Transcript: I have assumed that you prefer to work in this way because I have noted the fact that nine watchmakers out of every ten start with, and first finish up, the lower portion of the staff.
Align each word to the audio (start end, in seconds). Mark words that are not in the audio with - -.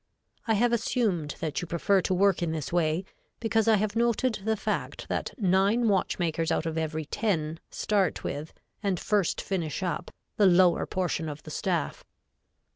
I 0.47 0.55
have 0.55 0.73
assumed 0.73 1.35
that 1.41 1.61
you 1.61 1.67
prefer 1.67 2.01
to 2.01 2.13
work 2.15 2.41
in 2.41 2.53
this 2.53 2.73
way 2.73 3.05
because 3.39 3.67
I 3.67 3.75
have 3.75 3.95
noted 3.95 4.39
the 4.45 4.57
fact 4.57 5.07
that 5.09 5.35
nine 5.39 5.87
watchmakers 5.87 6.51
out 6.51 6.65
of 6.65 6.75
every 6.75 7.05
ten 7.05 7.59
start 7.69 8.23
with, 8.23 8.51
and 8.81 8.99
first 8.99 9.39
finish 9.39 9.83
up, 9.83 10.09
the 10.37 10.47
lower 10.47 10.87
portion 10.87 11.29
of 11.29 11.43
the 11.43 11.51
staff. 11.51 12.03